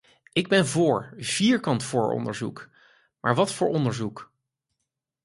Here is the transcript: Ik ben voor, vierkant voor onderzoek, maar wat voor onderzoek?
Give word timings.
Ik 0.33 0.47
ben 0.47 0.65
voor, 0.67 1.13
vierkant 1.17 1.83
voor 1.83 2.11
onderzoek, 2.13 2.69
maar 3.19 3.35
wat 3.35 3.53
voor 3.53 3.67
onderzoek? 3.67 4.31